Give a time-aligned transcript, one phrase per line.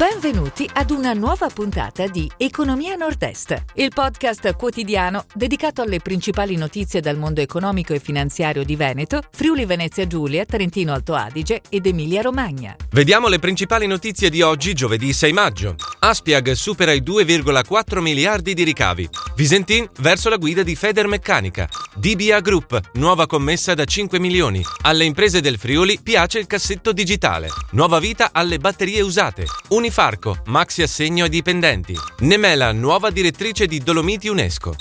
[0.00, 7.02] Benvenuti ad una nuova puntata di Economia Nord-Est, il podcast quotidiano dedicato alle principali notizie
[7.02, 12.22] dal mondo economico e finanziario di Veneto, Friuli Venezia Giulia, Trentino Alto Adige ed Emilia
[12.22, 12.74] Romagna.
[12.92, 15.76] Vediamo le principali notizie di oggi, giovedì 6 maggio.
[16.02, 19.06] Aspiag supera i 2,4 miliardi di ricavi.
[19.36, 21.68] Visentin verso la guida di Federmeccanica.
[21.94, 24.64] DBA Group, nuova commessa da 5 milioni.
[24.82, 27.48] Alle imprese del Friuli piace il cassetto digitale.
[27.72, 29.44] Nuova vita alle batterie usate.
[29.68, 31.94] Unifarco, maxi assegno ai dipendenti.
[32.20, 34.74] Nemela, nuova direttrice di Dolomiti UNESCO.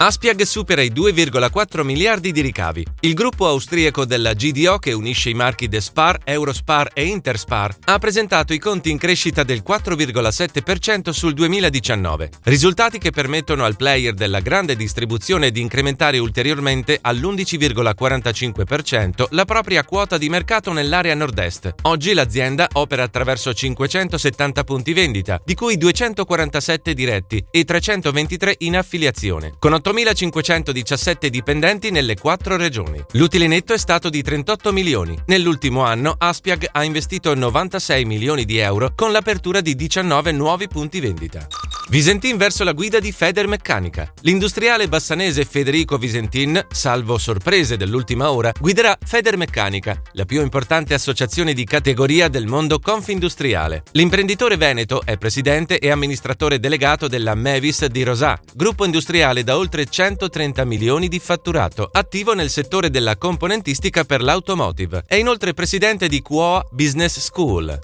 [0.00, 2.86] Aspiag supera i 2,4 miliardi di ricavi.
[3.00, 8.52] Il gruppo austriaco della GDO, che unisce i marchi Despar, Eurospar e Interspar, ha presentato
[8.52, 14.76] i conti in crescita del 4,7% sul 2019, risultati che permettono al player della grande
[14.76, 21.74] distribuzione di incrementare ulteriormente all'11,45% la propria quota di mercato nell'area nord-est.
[21.82, 29.54] Oggi l'azienda opera attraverso 570 punti vendita, di cui 247 diretti e 323 in affiliazione,
[29.58, 33.02] con 8.517 dipendenti nelle quattro regioni.
[33.12, 35.16] L'utile netto è stato di 38 milioni.
[35.26, 41.00] Nell'ultimo anno Aspiag ha investito 96 milioni di euro con l'apertura di 19 nuovi punti
[41.00, 41.46] vendita.
[41.90, 44.12] Visentin verso la guida di Federmeccanica.
[44.20, 51.64] L'industriale bassanese Federico Visentin, salvo sorprese dell'ultima ora, guiderà Federmeccanica, la più importante associazione di
[51.64, 53.84] categoria del mondo confindustriale.
[53.92, 59.86] L'imprenditore veneto è presidente e amministratore delegato della Mevis di Rosà, gruppo industriale da oltre
[59.86, 65.04] 130 milioni di fatturato, attivo nel settore della componentistica per l'automotive.
[65.06, 67.80] È inoltre presidente di QOA Business School.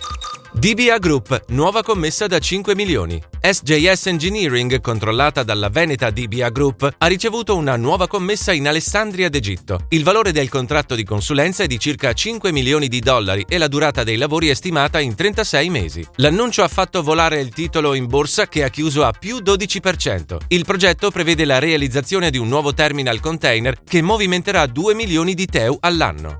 [0.56, 3.20] DBA Group, nuova commessa da 5 milioni.
[3.40, 9.86] SJS Engineering, controllata dalla Veneta DBA Group, ha ricevuto una nuova commessa in Alessandria d'Egitto.
[9.88, 13.66] Il valore del contratto di consulenza è di circa 5 milioni di dollari e la
[13.66, 16.06] durata dei lavori è stimata in 36 mesi.
[16.16, 20.36] L'annuncio ha fatto volare il titolo in borsa che ha chiuso a più 12%.
[20.48, 25.46] Il progetto prevede la realizzazione di un nuovo terminal container che movimenterà 2 milioni di
[25.46, 26.36] TEU all'anno.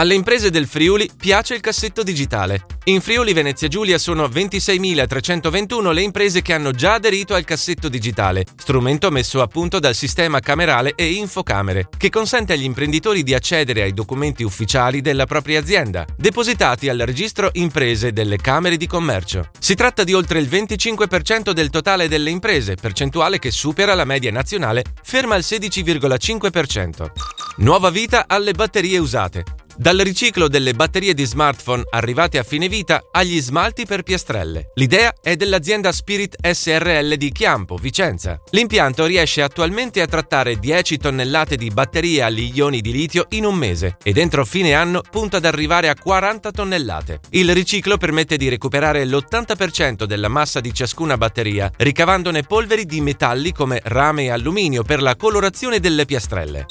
[0.00, 2.64] Alle imprese del Friuli piace il cassetto digitale.
[2.84, 8.46] In Friuli Venezia Giulia sono 26.321 le imprese che hanno già aderito al cassetto digitale,
[8.56, 13.82] strumento messo a punto dal sistema camerale e infocamere, che consente agli imprenditori di accedere
[13.82, 19.50] ai documenti ufficiali della propria azienda, depositati al registro imprese delle Camere di Commercio.
[19.58, 24.30] Si tratta di oltre il 25% del totale delle imprese, percentuale che supera la media
[24.30, 27.10] nazionale, ferma al 16,5%.
[27.58, 29.44] Nuova vita alle batterie usate.
[29.76, 34.72] Dal riciclo delle batterie di smartphone arrivate a fine vita agli smalti per piastrelle.
[34.74, 38.40] L'idea è dell'azienda Spirit SRL di Chiampo, Vicenza.
[38.50, 43.54] L'impianto riesce attualmente a trattare 10 tonnellate di batterie agli ioni di litio in un
[43.54, 47.20] mese e dentro fine anno punta ad arrivare a 40 tonnellate.
[47.30, 53.52] Il riciclo permette di recuperare l'80% della massa di ciascuna batteria, ricavandone polveri di metalli
[53.52, 56.66] come rame e alluminio per la colorazione delle piastrelle.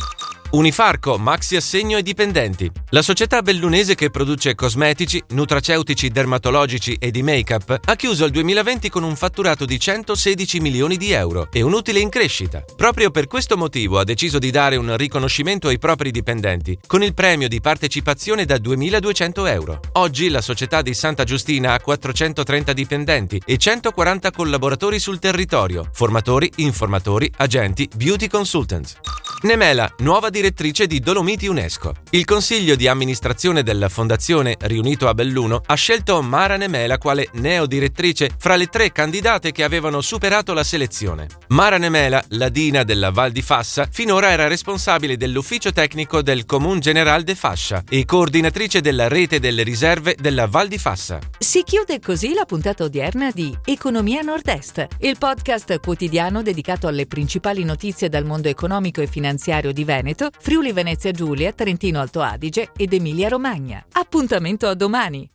[0.51, 2.71] Unifarco, maxi assegno ai dipendenti.
[2.89, 8.89] La società bellunese che produce cosmetici, nutraceutici, dermatologici e di make-up ha chiuso il 2020
[8.89, 12.65] con un fatturato di 116 milioni di euro e un utile in crescita.
[12.75, 17.13] Proprio per questo motivo ha deciso di dare un riconoscimento ai propri dipendenti con il
[17.13, 19.79] premio di partecipazione da 2.200 euro.
[19.93, 26.51] Oggi la società di Santa Giustina ha 430 dipendenti e 140 collaboratori sul territorio, formatori,
[26.55, 28.97] informatori, agenti, beauty consultants.
[29.41, 31.93] Nemela, nuova direttrice di Dolomiti UNESCO.
[32.09, 38.31] Il consiglio di amministrazione della fondazione, riunito a Belluno, ha scelto Mara Nemela quale neodirettrice
[38.37, 41.27] fra le tre candidate che avevano superato la selezione.
[41.49, 47.23] Mara Nemela, ladina della Val di Fassa, finora era responsabile dell'ufficio tecnico del Comune General
[47.23, 51.17] de Fascia e coordinatrice della rete delle riserve della Val di Fassa.
[51.37, 57.63] Si chiude così la puntata odierna di Economia Nord-Est, il podcast quotidiano dedicato alle principali
[57.63, 62.93] notizie dal mondo economico e finanziario di Veneto, Friuli Venezia Giulia, Trentino Alto Adige ed
[62.93, 63.85] Emilia Romagna.
[63.91, 65.29] Appuntamento a domani!